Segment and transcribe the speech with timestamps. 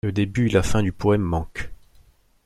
[0.03, 1.69] Le début et la fin du poème manquent.